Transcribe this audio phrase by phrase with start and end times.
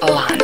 [0.00, 0.39] lanac.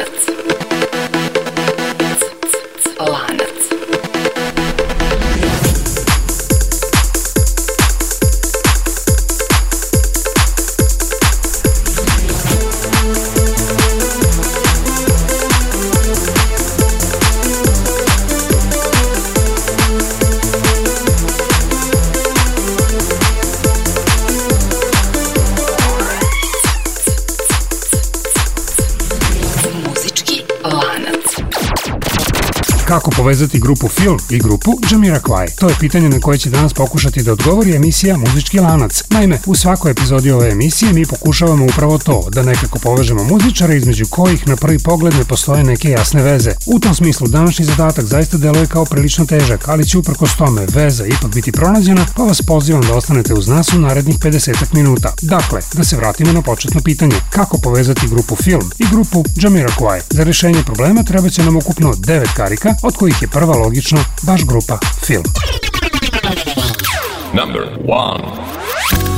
[32.96, 35.46] Kako povezati grupu Film i grupu Jamiroquai?
[35.58, 39.02] To je pitanje na koje će danas pokušati da odgovori emisija Muzički lanac.
[39.10, 44.06] Naime, u svakoj epizodi ove emisije mi pokušavamo upravo to, da nekako povežemo muzičare između
[44.10, 46.54] kojih na prvi pogled ne postoje neke jasne veze.
[46.66, 51.06] U tom smislu današnji zadatak zaista deluje kao prilično težak, ali će uprkos tome veza
[51.06, 55.12] ipak biti pronađena, pa vas pozivam da ostanete uz nas u narednih 50 minuta.
[55.22, 57.16] Dakle, da se vratimo na početno pitanje.
[57.30, 60.00] Kako povezati grupu Film i grupu Jamiroquai?
[60.10, 64.44] Za rešenje problema treba će nam ukupno 9 karika, od kojih je prva logično baš
[64.44, 65.24] grupa Film.
[67.34, 69.15] Number one.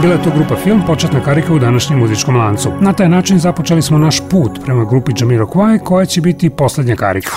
[0.00, 2.72] Bila je to grupa film, početna karika u današnjem muzičkom lancu.
[2.80, 6.96] Na taj način započeli smo naš put prema grupi Jamiro Kwai, koja će biti poslednja
[6.96, 7.30] karika.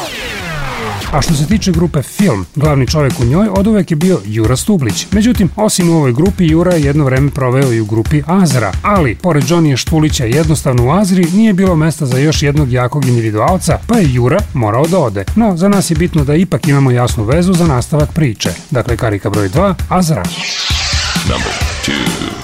[1.12, 4.56] A što se tiče grupe Film, glavni čovek u njoj od uvek je bio Jura
[4.56, 5.08] Stublić.
[5.12, 9.16] Međutim, osim u ovoj grupi, Jura je jedno vreme proveo i u grupi Azra, ali,
[9.16, 13.98] pored Johnnyja Štulića jednostavno u Azri, nije bilo mesta za još jednog jakog individualca, pa
[13.98, 15.24] je Jura morao da ode.
[15.36, 18.50] No, za nas je bitno da ipak imamo jasnu vezu za nastavak priče.
[18.72, 20.24] Dakle, karika broj 2, Azra.
[21.30, 21.54] Number
[21.88, 22.43] 2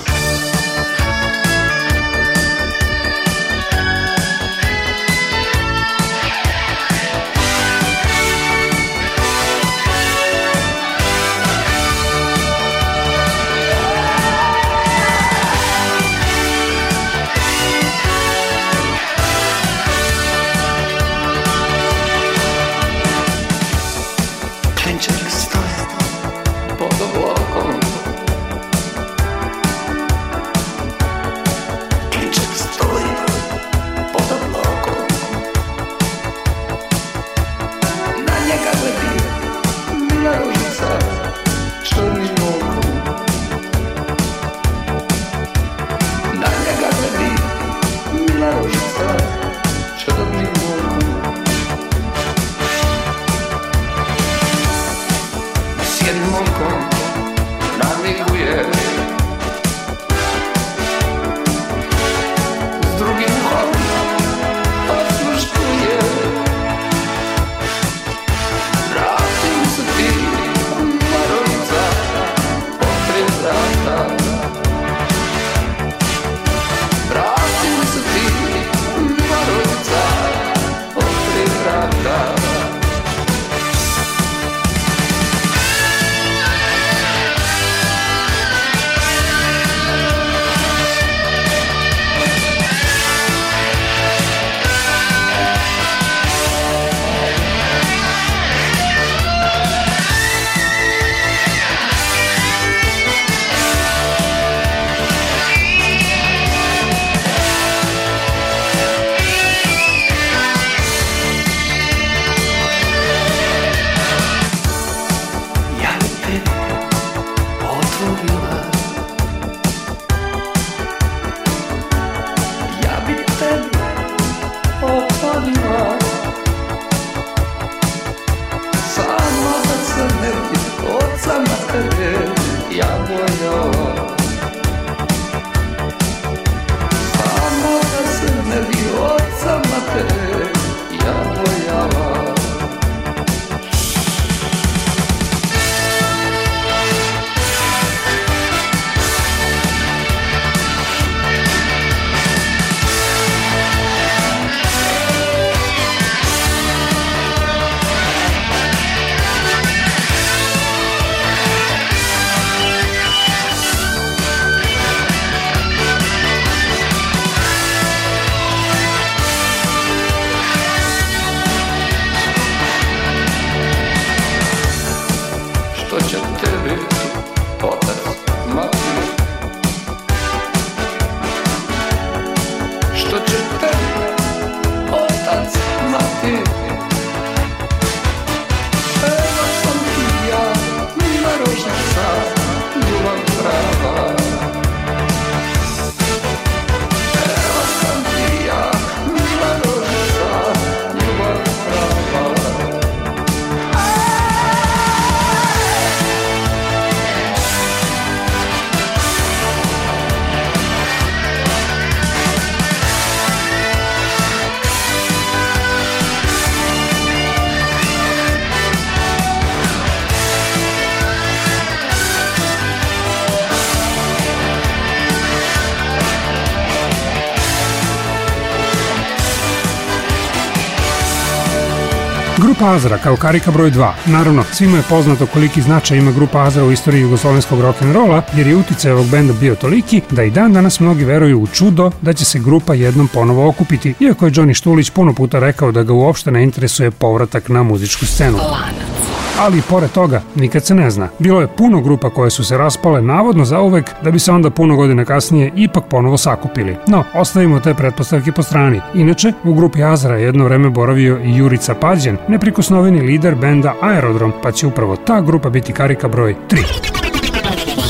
[232.59, 233.91] Grupa Azra kao karika broj 2.
[234.05, 238.55] Naravno, svima je poznato koliki značaj ima grupa Azra u istoriji jugoslovenskog rock'n'rolla, jer je
[238.55, 242.25] uticaj ovog benda bio toliki da i dan danas mnogi veruju u čudo da će
[242.25, 246.31] se grupa jednom ponovo okupiti, iako je Johnny Štulić puno puta rekao da ga uopšte
[246.31, 248.37] ne interesuje povratak na muzičku scenu.
[248.37, 251.07] Lanac ali i pored toga nikad se ne zna.
[251.19, 254.49] Bilo je puno grupa koje su se raspale navodno za uvek da bi se onda
[254.49, 256.75] puno godina kasnije ipak ponovo sakupili.
[256.87, 258.81] No, ostavimo te pretpostavke po strani.
[258.93, 264.33] Inače, u grupi Azra je jedno vreme boravio i Jurica Pađen, neprikosnoveni lider benda Aerodrom,
[264.43, 266.57] pa će upravo ta grupa biti karika broj 3.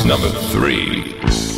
[0.05, 1.48] Number 3.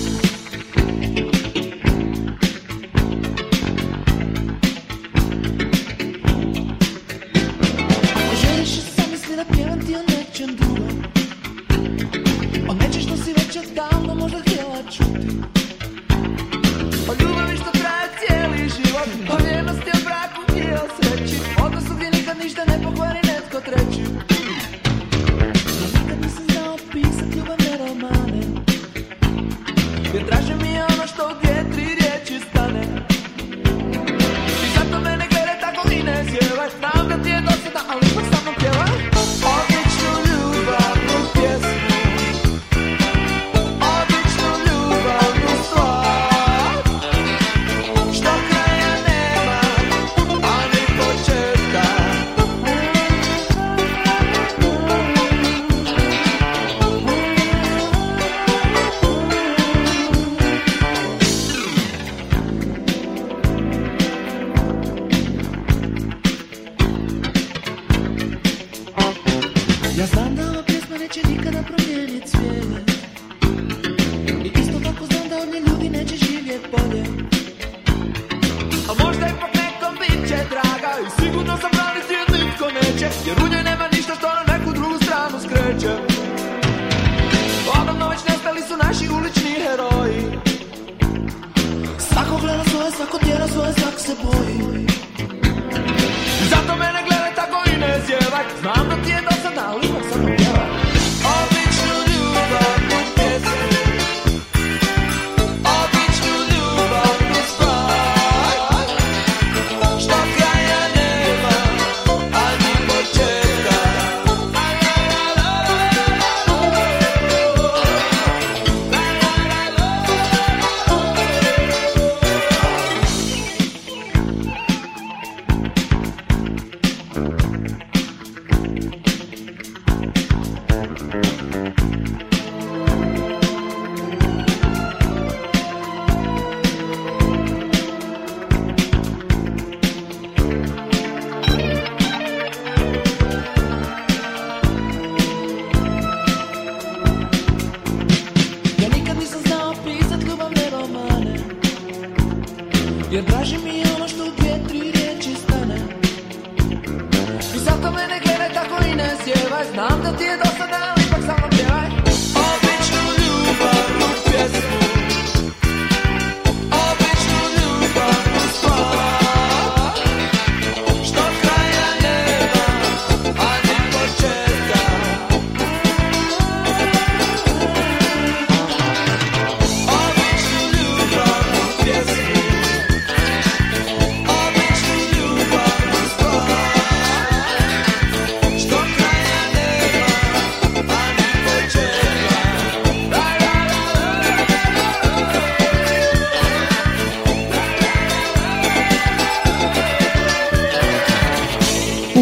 [92.98, 94.88] svako tjera svoje svak se boji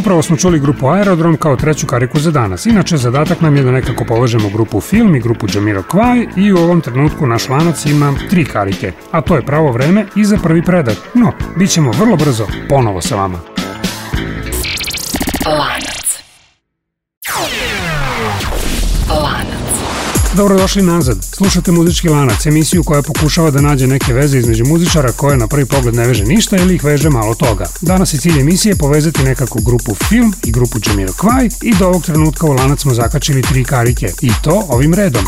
[0.10, 2.66] Upravo smo čuli grupu Aerodrom kao treću kariku za danas.
[2.66, 6.82] Inače, zadatak nam je da nekako povežemo grupu Film i grupu Jamiroquai i u ovom
[6.82, 10.98] trenutku naš lanac ima tri karike, a to je pravo vreme i za prvi predak.
[11.14, 13.40] No, bit ćemo vrlo brzo ponovo sa vama.
[15.46, 15.89] Lanac.
[20.40, 21.18] Dobrodošli nazad.
[21.32, 25.66] Slušate Muzički lanac, emisiju koja pokušava da nađe neke veze između muzičara koje na prvi
[25.66, 27.66] pogled ne veže ništa ili ih veže malo toga.
[27.82, 32.48] Danas je cilj emisije povezati nekako grupu Film i grupu Jamiroquai i do ovog trenutka
[32.48, 34.12] u lanac smo zakačili tri karike.
[34.22, 35.24] I to ovim redom.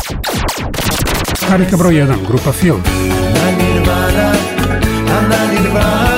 [1.48, 2.82] Karika broj 1, grupa Film.
[3.34, 4.32] Na nirvana,
[5.28, 6.11] na nirvana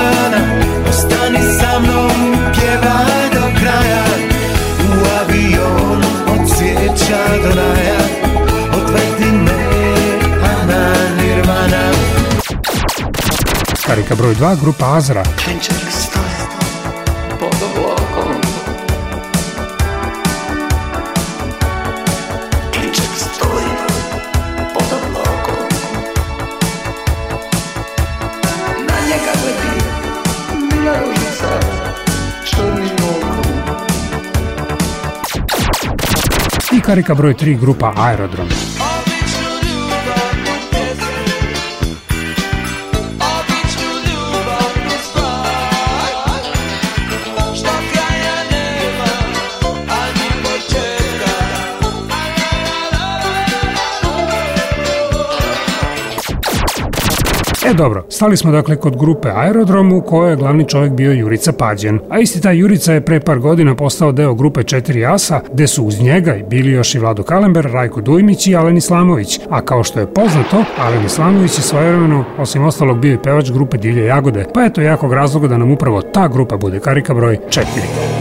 [13.95, 15.23] Karika broj 2, grupa Azra.
[36.73, 38.49] I karika broj 3, grupa Aerodrom.
[57.75, 61.53] E dobro, stali smo dakle kod grupe Aerodrom u kojoj je glavni čovjek bio Jurica
[61.53, 61.99] Pađen.
[62.11, 65.85] A isti taj Jurica je pre par godina postao deo grupe 4 asa, gde su
[65.85, 69.41] uz njega bili još i Vlado Kalember, Rajko Dujmić i Alen Islamović.
[69.51, 73.77] A kao što je poznato, Alen Islamović je svojevremeno, osim ostalog, bio i pevač grupe
[73.77, 74.47] Divlje Jagode.
[74.55, 78.14] Pa eto jakog razloga da nam upravo ta grupa bude karika broj 4.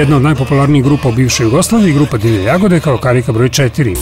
[0.00, 3.96] Jedna od najpopularnijih grupa u bivšoj Jugoslaviji, grupa Divlje Jagode kao karika broj 4.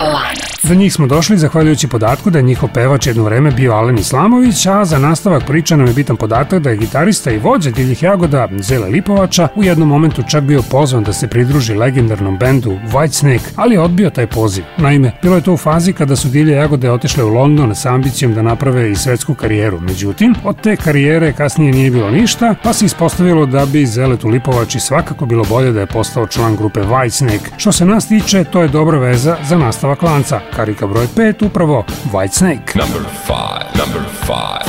[0.00, 0.51] Lanac.
[0.68, 4.66] Do njih smo došli zahvaljujući podatku da je njihov pevač jedno vreme bio Alen Islamović,
[4.66, 8.48] a za nastavak priča nam je bitan podatak da je gitarista i vođa Divljih Jagoda
[8.58, 13.74] Zele Lipovača u jednom momentu čak bio pozvan da se pridruži legendarnom bendu Whitesnake, ali
[13.74, 14.64] je odbio taj poziv.
[14.76, 18.34] Naime, bilo je to u fazi kada su Divlje Jagode otišle u London sa ambicijom
[18.34, 19.80] da naprave i svetsku karijeru.
[19.80, 24.80] Međutim, od te karijere kasnije nije bilo ništa, pa se ispostavilo da bi Zeletu Lipovači
[24.80, 27.50] svakako bilo bolje da je postao član grupe Whitesnake.
[27.56, 30.40] Što se nas tiče, to je dobra veza za nastavak lanca.
[30.56, 32.78] Karika broj 5, upravo White Snake.
[32.78, 34.64] Number 5, number 5,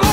[0.00, 0.05] 5.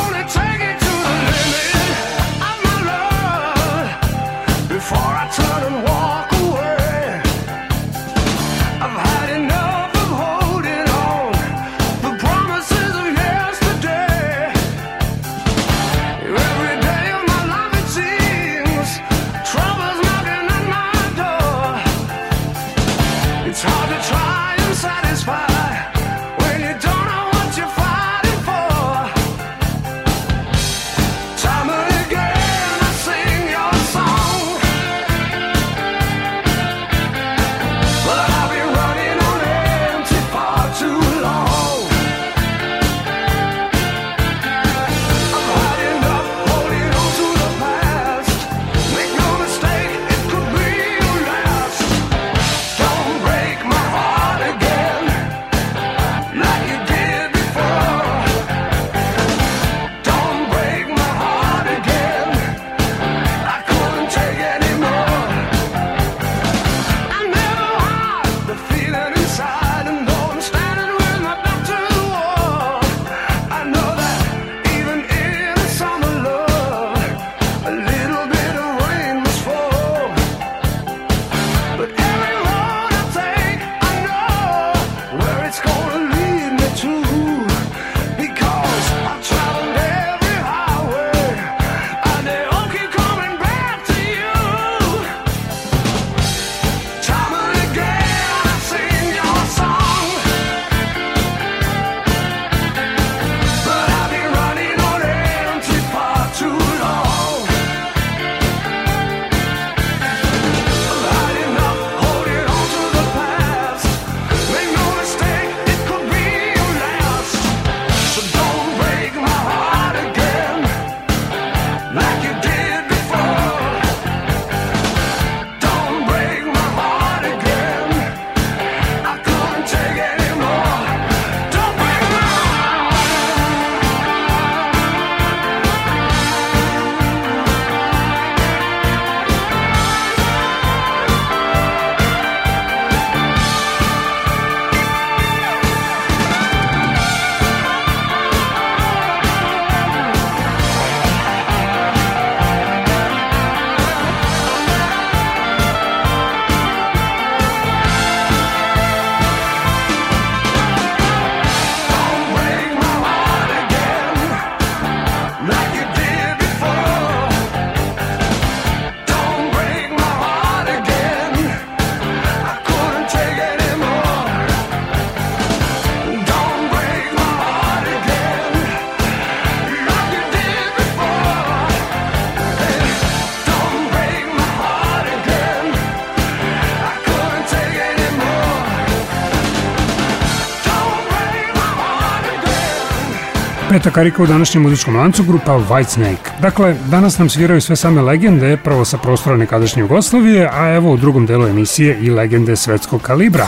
[193.73, 196.41] Pokreta karika u današnjem muzičkom lancu grupa Whitesnake.
[196.41, 200.97] Dakle, danas nam sviraju sve same legende, prvo sa prostora nekadašnje Jugoslavije, a evo u
[200.97, 203.47] drugom delu emisije i legende svetskog kalibra.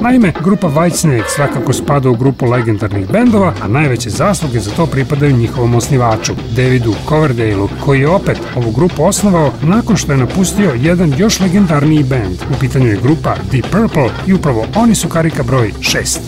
[0.00, 5.36] Naime, grupa Whitesnake svakako spada u grupu legendarnih bendova, a najveće zasluge za to pripadaju
[5.36, 11.14] njihovom osnivaču, Davidu Coverdaleu, koji je opet ovu grupu osnovao nakon što je napustio jedan
[11.18, 12.38] još legendarniji bend.
[12.56, 16.18] U pitanju je grupa Deep Purple i upravo oni su karika broj 6.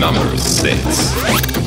[0.00, 1.63] Number 6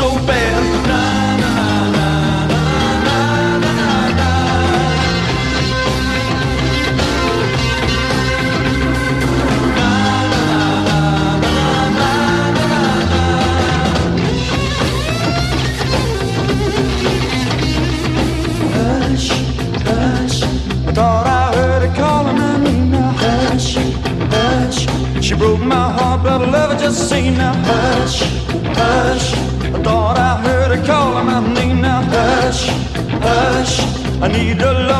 [0.00, 0.39] so bad.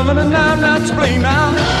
[0.07, 1.80] Loving and I'm not to blame now.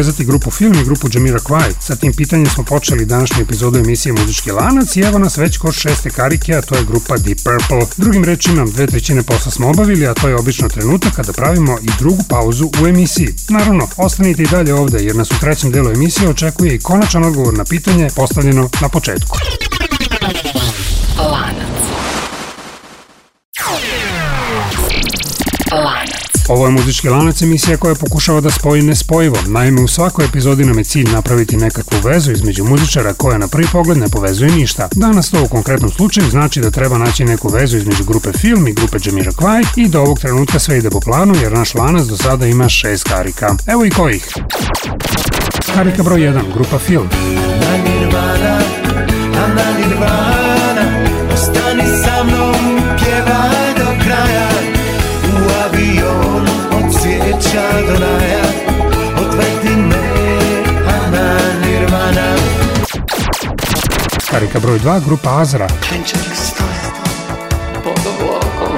[0.00, 1.72] povezati grupu film i grupu Jamira Kwai?
[1.80, 5.74] Sa tim pitanjem smo počeli današnju epizodu emisije Muzički lanac i evo nas već kod
[5.74, 7.86] šeste karike, a to je grupa Deep Purple.
[7.96, 11.88] Drugim rečima, dve trećine posla smo obavili, a to je obično trenutak kada pravimo i
[11.98, 13.34] drugu pauzu u emisiji.
[13.48, 17.54] Naravno, ostanite i dalje ovde jer nas u trećem delu emisije očekuje i konačan odgovor
[17.54, 19.38] na pitanje postavljeno na početku.
[26.50, 29.36] Ovo je muzički lanac emisija koja pokušava da spoji nespojivo.
[29.46, 33.66] Naime, u svakoj epizodi nam je cilj napraviti nekakvu vezu između muzičara koja na prvi
[33.72, 34.88] pogled ne povezuje ništa.
[34.92, 38.72] Danas to u konkretnom slučaju znači da treba naći neku vezu između grupe Film i
[38.72, 42.16] grupe Jamira Kwai i do ovog trenutka sve ide po planu jer naš lanac do
[42.16, 43.54] sada ima šest karika.
[43.66, 44.26] Evo i kojih.
[45.74, 47.08] Karika broj 1, grupa Film.
[47.60, 48.60] Na nirvana,
[49.32, 50.29] na nirvana
[64.50, 65.66] Karika broj 2, grupa Azra.
[65.88, 66.90] Klinček stoje
[67.84, 68.76] pod oblokom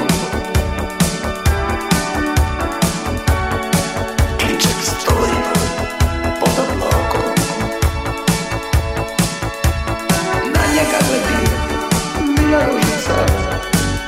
[4.39, 5.33] Klinček stoji
[6.41, 7.35] pod oblokom
[10.45, 11.41] Na njega gledi
[12.37, 13.17] mila ružica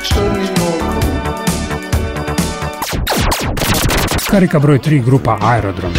[0.03, 1.03] črnim okom
[4.31, 5.93] Karika broj 3, grupa Aerodrom.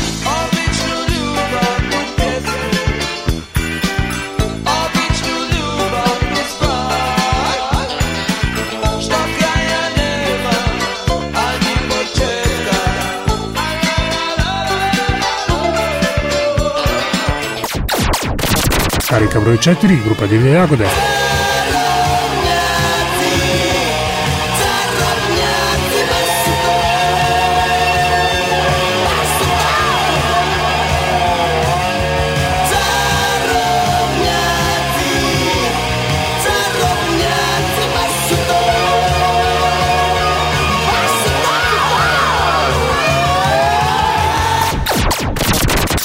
[19.36, 20.88] коврой 4, группа Девя Ягода.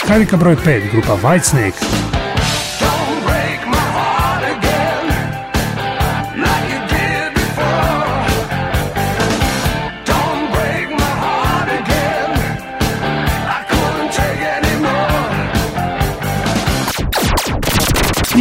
[0.09, 2.20] Харика Бройд 5, группа White Snake.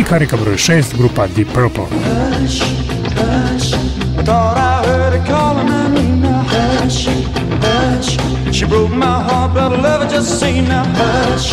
[0.09, 1.85] Karika broj 6, grupa Deep Purple.
[4.27, 6.41] I heard her calling my name now.
[6.47, 7.05] Hush,
[7.61, 8.17] hush.
[8.51, 10.83] She broke my heart, but I love her just same now.
[10.95, 11.51] Hush,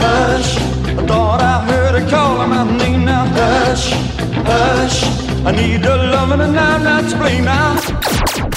[0.00, 0.56] hush.
[0.98, 3.24] I thought I heard her calling my name now.
[3.24, 3.92] Hush,
[4.50, 5.04] hush.
[5.46, 8.51] I need her loving and I'm not to blame now.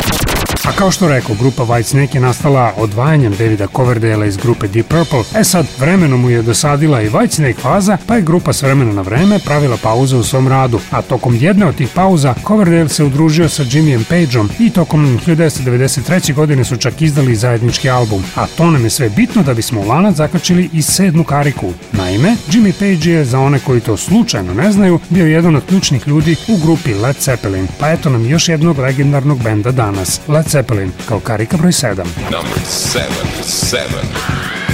[0.68, 5.40] A kao što rekao, grupa Whitesnake je nastala odvajanjem Davida Coverdale iz grupe Deep Purple.
[5.40, 9.02] E sad, vremenom mu je dosadila i Whitesnake faza, pa je grupa s vremena na
[9.02, 10.80] vreme pravila pauze u svom radu.
[10.92, 16.34] A tokom jedne od tih pauza, Coverdale se udružio sa Jimmyem Pageom i tokom 1993.
[16.34, 18.24] godine su čak izdali zajednički album.
[18.36, 21.74] A to nam je sve bitno da bismo u lanac zakačili i sedmu kariku.
[21.92, 26.08] Naime, Jimmy Page je, za one koji to slučajno ne znaju, bio jedan od ključnih
[26.08, 27.68] ljudi u grupi Led Zeppelin.
[27.80, 30.22] Pa eto nam još jednog legendarnog benda danas.
[30.28, 31.96] Led Zeppelin kao karika broj 7.
[32.32, 33.04] Number 7,
[33.44, 34.65] 7.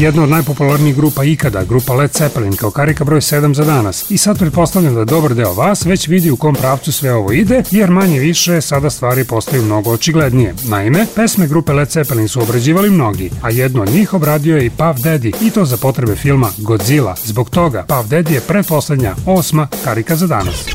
[0.00, 4.10] jedna od najpopularnijih grupa ikada, grupa Led Zeppelin kao karika broj 7 za danas.
[4.10, 7.62] I sad pretpostavljam da dobar deo vas već vidi u kom pravcu sve ovo ide,
[7.70, 10.54] jer manje više sada stvari postaju mnogo očiglednije.
[10.64, 14.70] Naime, pesme grupe Led Zeppelin su obrađivali mnogi, a jedno od njih obradio je i
[14.70, 17.14] Puff Daddy, i to za potrebe filma Godzilla.
[17.24, 20.66] Zbog toga, Puff Daddy je pretposlednja, osma karika za danas.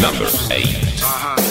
[0.00, 1.41] Number 8.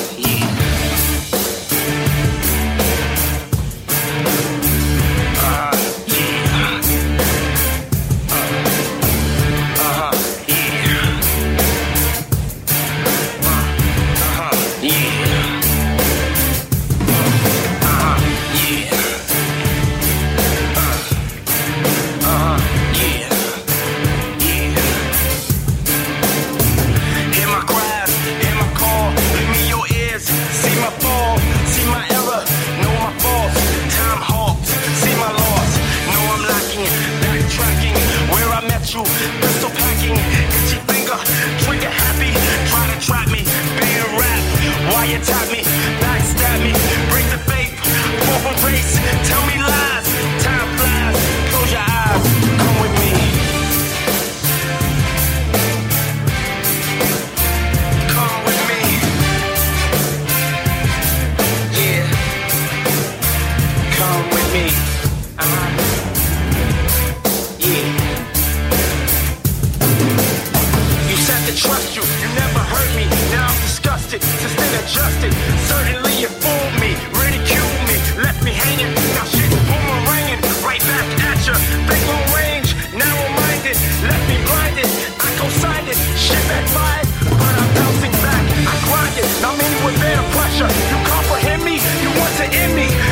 [90.68, 90.90] picture.
[90.90, 91.76] You comprehend me?
[92.02, 93.11] You want to end me?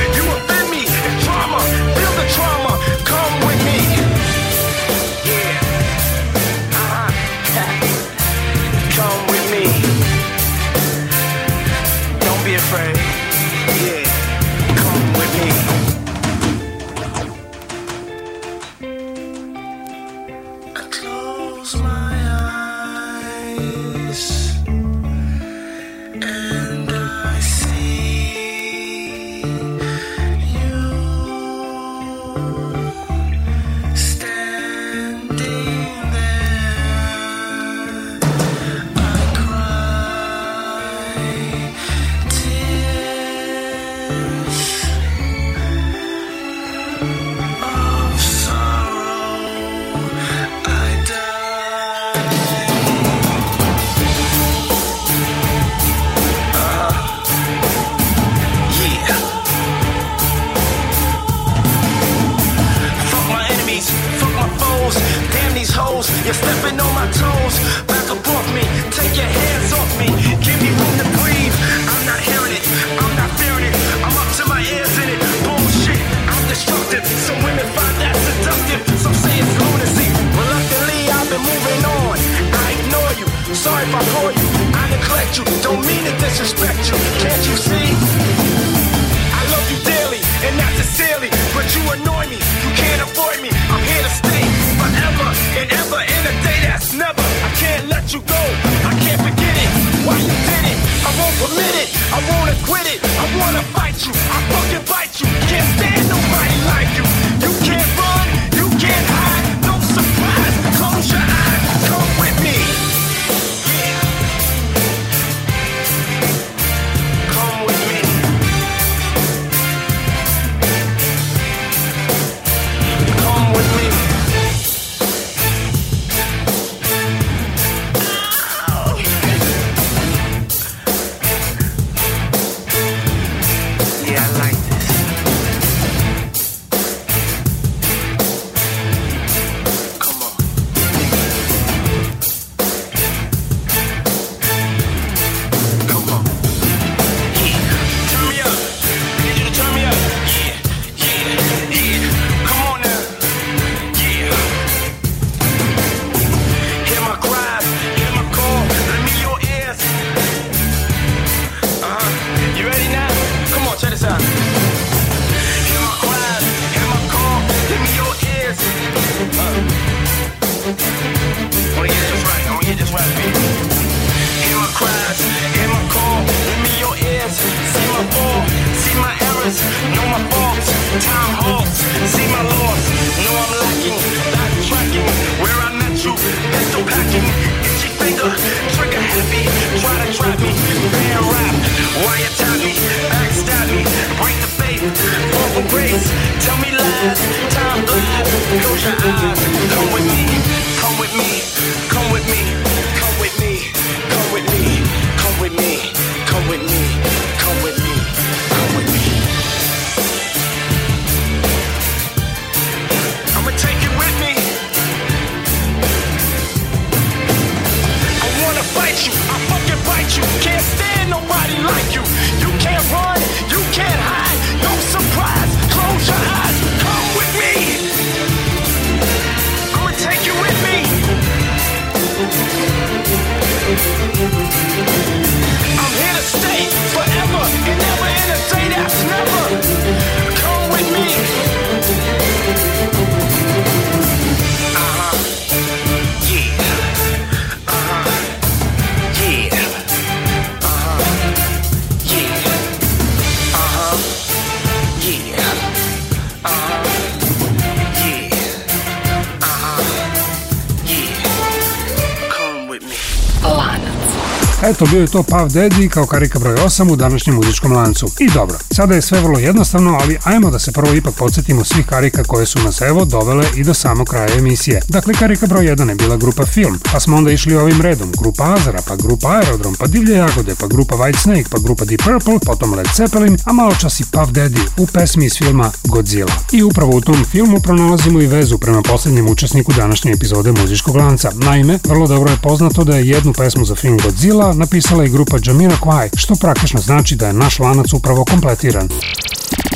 [264.69, 268.11] Eto, bio je to Puff Daddy kao karika broj 8 u današnjem muzičkom lancu.
[268.19, 271.85] I dobro, sada je sve vrlo jednostavno, ali ajmo da se prvo ipak podsjetimo svih
[271.85, 274.81] karika koje su nas evo dovele i do samog kraja emisije.
[274.87, 278.11] Dakle, karika broj 1 je bila grupa Film, pa smo onda išli ovim redom.
[278.17, 282.01] Grupa Azara, pa grupa Aerodrom, pa Divlje jagode, pa grupa White Snake, pa grupa Deep
[282.03, 286.33] Purple, potom Led Zeppelin, a malo čas i Puff Daddy u pesmi iz filma Godzilla.
[286.51, 291.31] I upravo u tom filmu pronalazimo i vezu prema poslednjem učesniku današnje epizode muzičkog lanca.
[291.35, 295.37] Naime, vrlo dobro je poznato da je jednu pesmu za film Godzilla napisala i grupa
[295.37, 298.89] Jamiroquai, što praktično znači da je naš lanac upravo kompletiran.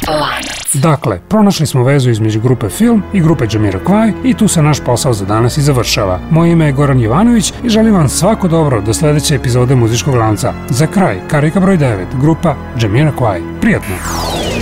[0.08, 0.54] Lanac.
[0.74, 5.14] Dakle, pronašli smo vezu između grupe Film i grupe Jamiroquai i tu se naš posao
[5.14, 6.20] za danas i završava.
[6.32, 10.54] Moje ime je Goran Jovanović i želim vam svako dobro do sledeće epizode muzičkog lanca.
[10.70, 13.42] Za kraj, karika broj 9, grupa Jamiroquai.
[13.62, 13.96] Prijatno!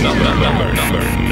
[0.02, 1.31] Number, number, number.